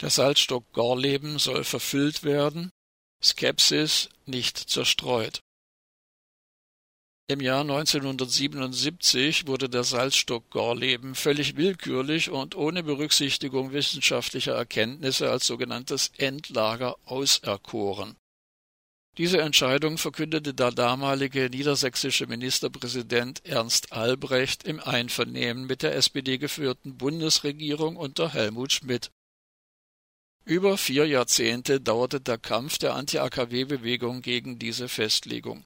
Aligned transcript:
Der 0.00 0.08
Salzstock 0.10 0.72
Gorleben 0.72 1.38
soll 1.38 1.62
verfüllt 1.62 2.22
werden, 2.24 2.70
Skepsis 3.22 4.08
nicht 4.24 4.56
zerstreut. 4.56 5.42
Im 7.28 7.40
Jahr 7.40 7.60
1977 7.60 9.46
wurde 9.46 9.68
der 9.68 9.84
Salzstock 9.84 10.50
Gorleben 10.50 11.14
völlig 11.14 11.56
willkürlich 11.56 12.30
und 12.30 12.56
ohne 12.56 12.82
Berücksichtigung 12.82 13.72
wissenschaftlicher 13.72 14.54
Erkenntnisse 14.54 15.30
als 15.30 15.46
sogenanntes 15.46 16.10
Endlager 16.16 16.96
auserkoren. 17.04 18.16
Diese 19.18 19.40
Entscheidung 19.40 19.98
verkündete 19.98 20.54
der 20.54 20.72
damalige 20.72 21.50
niedersächsische 21.50 22.26
Ministerpräsident 22.26 23.44
Ernst 23.44 23.92
Albrecht 23.92 24.64
im 24.64 24.80
Einvernehmen 24.80 25.66
mit 25.66 25.82
der 25.82 25.94
SPD 25.94 26.38
geführten 26.38 26.96
Bundesregierung 26.96 27.96
unter 27.96 28.32
Helmut 28.32 28.72
Schmidt. 28.72 29.10
Über 30.44 30.78
vier 30.78 31.06
Jahrzehnte 31.06 31.80
dauerte 31.80 32.20
der 32.20 32.38
Kampf 32.38 32.78
der 32.78 32.94
Anti-AKW-Bewegung 32.94 34.22
gegen 34.22 34.58
diese 34.58 34.88
Festlegung. 34.88 35.64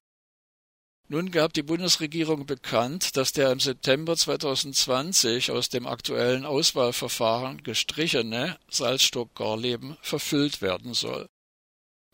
Nun 1.08 1.30
gab 1.30 1.52
die 1.52 1.62
Bundesregierung 1.62 2.46
bekannt, 2.46 3.16
dass 3.16 3.32
der 3.32 3.52
im 3.52 3.60
September 3.60 4.16
2020 4.16 5.50
aus 5.50 5.68
dem 5.68 5.86
aktuellen 5.86 6.46
Auswahlverfahren 6.46 7.62
gestrichene 7.62 8.58
Salzstock-Gorleben 8.70 9.98
verfüllt 10.00 10.62
werden 10.62 10.94
soll. 10.94 11.28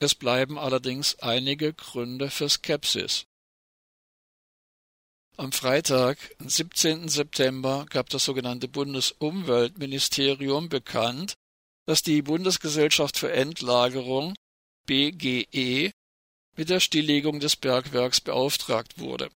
Es 0.01 0.15
bleiben 0.15 0.59
allerdings 0.59 1.19
einige 1.21 1.73
Gründe 1.73 2.31
für 2.31 2.49
Skepsis. 2.49 3.27
Am 5.37 5.53
Freitag, 5.53 6.19
17. 6.41 7.09
September, 7.09 7.87
gab 7.89 8.11
das 8.11 8.25
sogenannte 8.25 8.67
Bundesumweltministerium 8.67 10.69
bekannt, 10.69 11.35
dass 11.91 12.05
die 12.05 12.23
Bundesgesellschaft 12.23 13.19
für 13.19 13.33
Endlagerung 13.33 14.37
BGE 14.87 15.91
mit 16.57 16.71
der 16.71 16.79
Stilllegung 16.79 17.41
des 17.41 17.57
Bergwerks 17.57 18.21
beauftragt 18.21 19.01
wurde. 19.01 19.29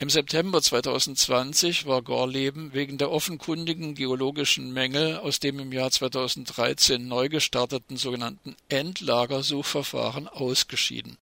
Im 0.00 0.10
September 0.10 0.60
2020 0.60 1.86
war 1.86 2.02
Gorleben 2.02 2.74
wegen 2.74 2.98
der 2.98 3.12
offenkundigen 3.12 3.94
geologischen 3.94 4.72
Mängel 4.72 5.18
aus 5.18 5.38
dem 5.38 5.60
im 5.60 5.70
Jahr 5.70 5.92
2013 5.92 7.06
neu 7.06 7.28
gestarteten 7.28 7.96
sogenannten 7.96 8.56
Endlagersuchverfahren 8.68 10.26
ausgeschieden. 10.26 11.16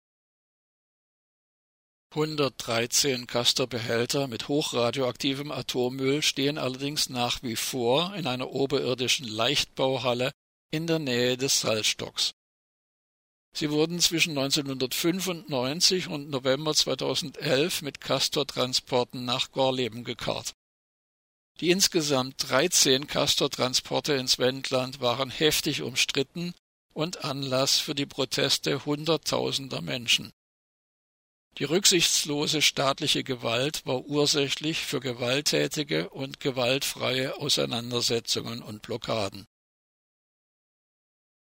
113 2.15 3.25
Castor-Behälter 3.25 4.27
mit 4.27 4.47
hochradioaktivem 4.47 5.51
Atommüll 5.51 6.21
stehen 6.21 6.59
allerdings 6.59 7.09
nach 7.09 7.41
wie 7.41 7.55
vor 7.55 8.13
in 8.13 8.27
einer 8.27 8.51
oberirdischen 8.51 9.27
Leichtbauhalle 9.27 10.31
in 10.69 10.85
der 10.85 10.99
Nähe 10.99 11.37
des 11.37 11.61
Salzstocks. 11.61 12.35
Sie 13.55 13.71
wurden 13.71 13.99
zwischen 13.99 14.37
1995 14.37 16.07
und 16.07 16.29
November 16.29 16.75
2011 16.75 17.81
mit 17.81 17.99
Castor-Transporten 17.99 19.25
nach 19.25 19.51
Gorleben 19.51 20.03
gekarrt. 20.03 20.53
Die 21.61 21.71
insgesamt 21.71 22.35
13 22.47 23.07
Castor-Transporte 23.07 24.13
ins 24.13 24.37
Wendland 24.37 25.01
waren 25.01 25.31
heftig 25.31 25.81
umstritten 25.81 26.53
und 26.93 27.25
Anlass 27.25 27.79
für 27.79 27.95
die 27.95 28.05
Proteste 28.05 28.85
Hunderttausender 28.85 29.81
Menschen. 29.81 30.31
Die 31.59 31.65
rücksichtslose 31.65 32.63
staatliche 32.63 33.23
Gewalt 33.23 33.85
war 33.85 34.05
ursächlich 34.05 34.79
für 34.79 34.99
gewalttätige 34.99 36.09
und 36.09 36.39
gewaltfreie 36.39 37.37
Auseinandersetzungen 37.37 38.63
und 38.63 38.81
Blockaden. 38.81 39.45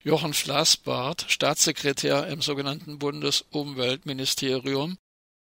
Jochen 0.04 0.34
Flassbart, 0.34 1.26
Staatssekretär 1.30 2.28
im 2.28 2.42
sogenannten 2.42 3.00
Bundesumweltministerium, 3.00 4.98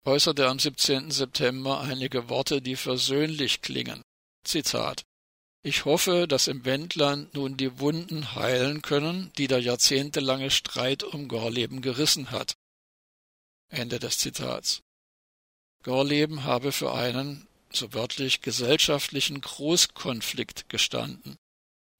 äußerte 0.04 0.46
am 0.46 0.60
17. 0.60 1.10
September 1.10 1.80
einige 1.80 2.28
Worte, 2.28 2.62
die 2.62 2.76
versöhnlich 2.76 3.62
klingen. 3.62 4.02
Zitat 4.44 5.02
Ich 5.64 5.84
hoffe, 5.84 6.28
dass 6.28 6.46
im 6.46 6.64
Wendland 6.64 7.34
nun 7.34 7.56
die 7.56 7.80
Wunden 7.80 8.36
heilen 8.36 8.82
können, 8.82 9.32
die 9.38 9.48
der 9.48 9.58
jahrzehntelange 9.58 10.52
Streit 10.52 11.02
um 11.02 11.26
Gorleben 11.26 11.82
gerissen 11.82 12.30
hat. 12.30 12.54
Ende 13.68 13.98
des 13.98 14.18
Zitats. 14.18 14.82
Gorleben 15.82 16.44
habe 16.44 16.72
für 16.72 16.94
einen, 16.94 17.46
so 17.70 17.92
wörtlich, 17.92 18.40
gesellschaftlichen 18.40 19.40
Großkonflikt 19.40 20.68
gestanden. 20.68 21.36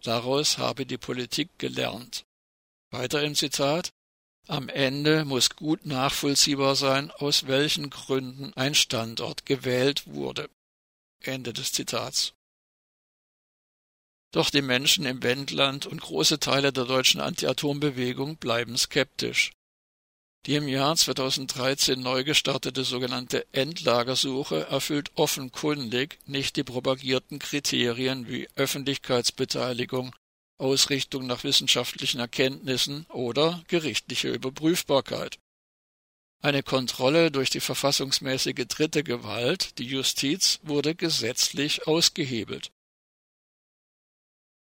Daraus 0.03 0.59
habe 0.59 0.87
die 0.87 0.99
Politik 0.99 1.51
gelernt. 1.59 2.25
Weiter 2.91 3.23
im 3.23 3.35
Zitat 3.35 3.91
Am 4.47 4.69
Ende 4.69 5.25
muss 5.25 5.51
gut 5.51 5.87
nachvollziehbar 5.87 6.77
sein, 6.77 7.11
aus 7.11 7.47
welchen 7.47 7.91
Gründen 7.91 8.53
ein 8.55 8.75
Standort 8.75 9.47
gewählt 9.47 10.07
wurde. 10.07 10.49
Ende 11.21 11.53
des 11.53 11.73
Zitats. 11.73 12.35
Doch 14.33 14.51
die 14.51 14.63
Menschen 14.63 15.07
im 15.07 15.23
Wendland 15.23 15.87
und 15.87 16.01
große 16.01 16.41
Teile 16.41 16.73
der 16.73 16.85
deutschen 16.85 17.21
Anti-Atom-Bewegung 17.21 18.37
bleiben 18.37 18.77
skeptisch. 18.77 19.53
Die 20.47 20.57
im 20.57 20.69
Jahr 20.69 20.95
2013 20.95 21.99
neu 22.01 22.23
gestartete 22.23 22.85
sogenannte 22.85 23.47
Endlagersuche 23.53 24.67
erfüllt 24.67 25.11
offenkundig 25.15 26.19
nicht 26.27 26.57
die 26.57 26.65
propagierten 26.65 27.39
Kriterien 27.39 28.29
wie 28.29 28.49
Öffentlichkeitsbeteiligung, 28.55 30.15
Ausrichtung 30.59 31.27
nach 31.27 31.45
wissenschaftlichen 31.45 32.21
Erkenntnissen 32.21 33.07
oder 33.09 33.65
gerichtliche 33.69 34.29
Überprüfbarkeit. 34.29 35.39
Eine 36.43 36.63
Kontrolle 36.63 37.31
durch 37.31 37.49
die 37.49 37.61
verfassungsmäßige 37.61 38.67
dritte 38.69 39.03
Gewalt, 39.03 39.79
die 39.79 39.87
Justiz, 39.87 40.61
wurde 40.63 40.95
gesetzlich 40.95 41.87
ausgehebelt. 41.87 42.71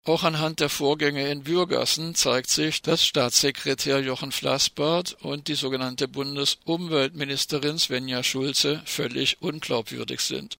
Auch 0.05 0.23
anhand 0.23 0.59
der 0.59 0.69
Vorgänge 0.69 1.29
in 1.29 1.45
Würgassen 1.45 2.15
zeigt 2.15 2.49
sich, 2.49 2.81
dass 2.81 3.05
Staatssekretär 3.05 3.99
Jochen 3.99 4.31
Flassbart 4.31 5.13
und 5.21 5.47
die 5.47 5.55
sogenannte 5.55 6.07
Bundesumweltministerin 6.07 7.77
Svenja 7.77 8.23
Schulze 8.23 8.81
völlig 8.85 9.41
unglaubwürdig 9.41 10.21
sind. 10.21 10.57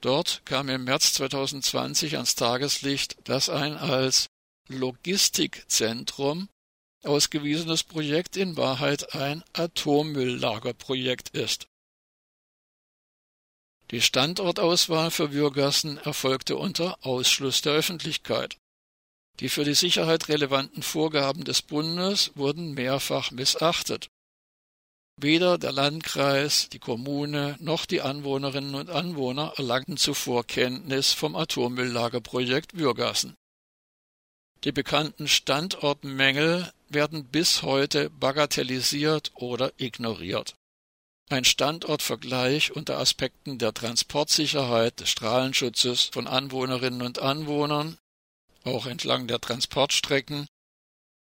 Dort 0.00 0.42
kam 0.44 0.68
im 0.68 0.84
März 0.84 1.14
2020 1.14 2.16
ans 2.16 2.34
Tageslicht, 2.34 3.16
dass 3.24 3.48
ein 3.48 3.76
als 3.76 4.26
Logistikzentrum 4.68 6.48
ausgewiesenes 7.04 7.84
Projekt 7.84 8.36
in 8.36 8.56
Wahrheit 8.56 9.14
ein 9.14 9.44
Atommülllagerprojekt 9.52 11.30
ist. 11.30 11.68
Die 13.92 14.00
Standortauswahl 14.00 15.10
für 15.10 15.32
Würgassen 15.32 15.98
erfolgte 15.98 16.56
unter 16.56 16.96
Ausschluss 17.04 17.60
der 17.60 17.74
Öffentlichkeit. 17.74 18.56
Die 19.40 19.50
für 19.50 19.64
die 19.64 19.74
Sicherheit 19.74 20.28
relevanten 20.28 20.82
Vorgaben 20.82 21.44
des 21.44 21.60
Bundes 21.60 22.32
wurden 22.34 22.72
mehrfach 22.72 23.30
missachtet. 23.32 24.08
Weder 25.20 25.58
der 25.58 25.72
Landkreis, 25.72 26.70
die 26.70 26.78
Kommune 26.78 27.56
noch 27.60 27.84
die 27.84 28.00
Anwohnerinnen 28.00 28.74
und 28.74 28.88
Anwohner 28.88 29.52
erlangten 29.56 29.98
zuvor 29.98 30.46
Kenntnis 30.46 31.12
vom 31.12 31.36
Atommülllagerprojekt 31.36 32.78
Würgassen. 32.78 33.34
Die 34.64 34.72
bekannten 34.72 35.28
Standortmängel 35.28 36.72
werden 36.88 37.26
bis 37.26 37.60
heute 37.62 38.08
bagatellisiert 38.08 39.32
oder 39.34 39.72
ignoriert. 39.76 40.54
Ein 41.32 41.46
Standortvergleich 41.46 42.76
unter 42.76 42.98
Aspekten 42.98 43.56
der 43.56 43.72
Transportsicherheit, 43.72 45.00
des 45.00 45.08
Strahlenschutzes 45.08 46.10
von 46.12 46.26
Anwohnerinnen 46.26 47.00
und 47.00 47.20
Anwohnern, 47.20 47.96
auch 48.64 48.84
entlang 48.84 49.28
der 49.28 49.40
Transportstrecken 49.40 50.46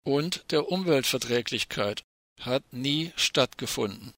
und 0.05 0.51
der 0.51 0.73
Umweltverträglichkeit 0.73 2.05
hat 2.41 2.73
nie 2.73 3.13
stattgefunden. 3.17 4.15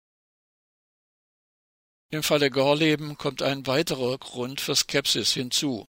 Im 2.12 2.22
Falle 2.22 2.52
Gorleben 2.52 3.18
kommt 3.18 3.42
ein 3.42 3.66
weiterer 3.66 4.20
Grund 4.20 4.62
für 4.62 4.76
Skepsis 4.76 5.34
hinzu. 5.34 5.88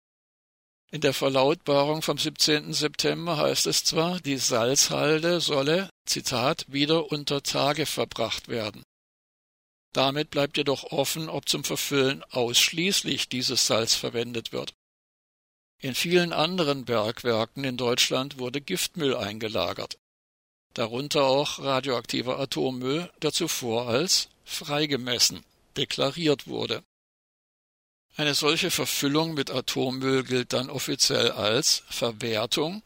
In 0.91 1.01
der 1.01 1.13
Verlautbarung 1.13 2.03
vom 2.03 2.17
17. 2.17 2.71
September 2.71 3.35
heißt 3.35 3.67
es 3.67 3.83
zwar, 3.83 4.21
die 4.21 4.37
Salzhalde 4.37 5.41
solle, 5.41 5.89
Zitat, 6.05 6.63
wieder 6.69 7.11
unter 7.11 7.43
Tage 7.43 7.85
verbracht 7.85 8.47
werden. 8.47 8.81
Damit 9.93 10.29
bleibt 10.29 10.57
jedoch 10.57 10.83
offen, 10.83 11.29
ob 11.29 11.49
zum 11.49 11.63
Verfüllen 11.63 12.23
ausschließlich 12.31 13.29
dieses 13.29 13.65
Salz 13.65 13.95
verwendet 13.95 14.51
wird. 14.51 14.73
In 15.79 15.95
vielen 15.95 16.33
anderen 16.33 16.85
Bergwerken 16.85 17.63
in 17.63 17.77
Deutschland 17.77 18.37
wurde 18.37 18.61
Giftmüll 18.61 19.15
eingelagert 19.15 19.97
darunter 20.73 21.23
auch 21.23 21.59
radioaktiver 21.59 22.39
Atommüll, 22.39 23.11
der 23.21 23.31
zuvor 23.31 23.87
als 23.87 24.29
freigemessen 24.45 25.43
deklariert 25.77 26.47
wurde. 26.47 26.83
Eine 28.15 28.33
solche 28.33 28.71
Verfüllung 28.71 29.33
mit 29.33 29.51
Atommüll 29.51 30.23
gilt 30.23 30.53
dann 30.53 30.69
offiziell 30.69 31.31
als 31.31 31.83
Verwertung 31.89 32.83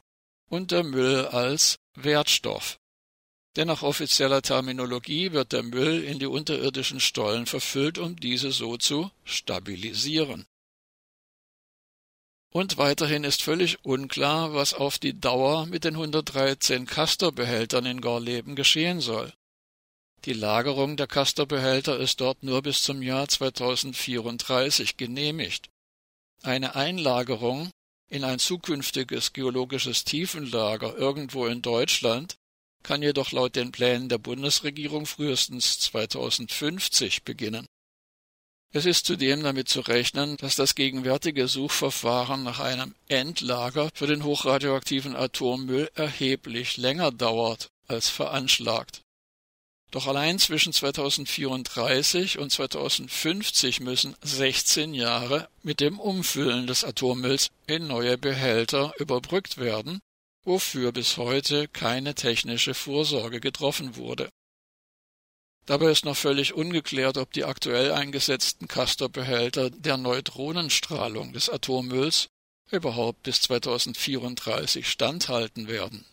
und 0.49 0.71
der 0.71 0.83
Müll 0.83 1.27
als 1.27 1.77
Wertstoff. 1.95 2.79
Denn 3.55 3.67
nach 3.67 3.83
offizieller 3.83 4.41
Terminologie 4.41 5.31
wird 5.31 5.51
der 5.51 5.63
Müll 5.63 6.03
in 6.03 6.17
die 6.17 6.25
unterirdischen 6.25 6.99
Stollen 6.99 7.45
verfüllt, 7.45 7.99
um 7.99 8.15
diese 8.15 8.51
so 8.51 8.77
zu 8.77 9.11
stabilisieren. 9.25 10.45
Und 12.49 12.77
weiterhin 12.77 13.23
ist 13.23 13.41
völlig 13.41 13.83
unklar, 13.83 14.53
was 14.53 14.73
auf 14.73 14.99
die 14.99 15.19
Dauer 15.19 15.65
mit 15.65 15.85
den 15.85 15.95
113 15.95 16.85
Castor-Behältern 16.85 17.85
in 17.85 18.01
Gorleben 18.01 18.55
geschehen 18.55 19.01
soll. 19.01 19.33
Die 20.25 20.33
Lagerung 20.33 20.95
der 20.95 21.07
Castor-Behälter 21.07 21.97
ist 21.99 22.21
dort 22.21 22.43
nur 22.43 22.61
bis 22.61 22.83
zum 22.83 23.01
Jahr 23.01 23.27
2034 23.27 24.97
genehmigt. 24.97 25.69
Eine 26.43 26.75
Einlagerung 26.75 27.71
in 28.07 28.23
ein 28.23 28.39
zukünftiges 28.39 29.33
geologisches 29.33 30.03
Tiefenlager 30.03 30.95
irgendwo 30.95 31.47
in 31.47 31.61
Deutschland 31.61 32.37
kann 32.83 33.01
jedoch 33.01 33.31
laut 33.31 33.55
den 33.55 33.71
Plänen 33.71 34.09
der 34.09 34.17
Bundesregierung 34.17 35.05
frühestens 35.05 35.79
2050 35.79 37.23
beginnen. 37.23 37.65
Es 38.75 38.85
ist 38.85 39.05
zudem 39.05 39.43
damit 39.43 39.69
zu 39.69 39.81
rechnen, 39.81 40.35
dass 40.37 40.55
das 40.55 40.73
gegenwärtige 40.73 41.47
Suchverfahren 41.47 42.43
nach 42.43 42.59
einem 42.59 42.95
Endlager 43.07 43.89
für 43.93 44.07
den 44.07 44.23
hochradioaktiven 44.23 45.15
Atommüll 45.15 45.89
erheblich 45.93 46.77
länger 46.77 47.11
dauert 47.11 47.69
als 47.87 48.09
veranschlagt. 48.09 49.01
Doch 49.91 50.07
allein 50.07 50.39
zwischen 50.39 50.73
2034 50.73 52.39
und 52.39 52.51
2050 52.51 53.79
müssen 53.81 54.15
16 54.23 54.95
Jahre 54.95 55.49
mit 55.61 55.79
dem 55.79 55.99
Umfüllen 55.99 56.65
des 56.65 56.83
Atommülls 56.83 57.49
in 57.67 57.85
neue 57.85 58.17
Behälter 58.17 58.91
überbrückt 58.97 59.59
werden, 59.59 59.99
wofür 60.43 60.91
bis 60.91 61.17
heute 61.17 61.67
keine 61.67 62.15
technische 62.15 62.73
Vorsorge 62.73 63.39
getroffen 63.39 63.95
wurde. 63.95 64.29
Dabei 65.65 65.91
ist 65.91 66.03
noch 66.03 66.17
völlig 66.17 66.53
ungeklärt, 66.53 67.17
ob 67.17 67.31
die 67.31 67.45
aktuell 67.45 67.93
eingesetzten 67.93 68.67
Castor-Behälter 68.67 69.69
der 69.69 69.97
Neutronenstrahlung 69.97 71.31
des 71.31 71.49
Atommülls 71.49 72.27
überhaupt 72.69 73.23
bis 73.23 73.41
2034 73.41 74.89
standhalten 74.89 75.67
werden 75.67 76.05